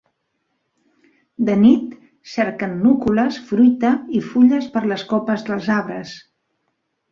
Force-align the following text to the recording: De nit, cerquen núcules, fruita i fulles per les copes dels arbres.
De 1.49 1.57
nit, 1.63 1.91
cerquen 2.31 2.73
núcules, 2.87 3.39
fruita 3.51 3.93
i 4.21 4.25
fulles 4.31 4.73
per 4.79 4.85
les 4.95 5.07
copes 5.15 5.49
dels 5.53 5.71
arbres. 5.79 6.19